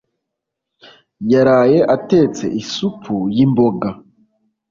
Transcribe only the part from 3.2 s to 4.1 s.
yimboga.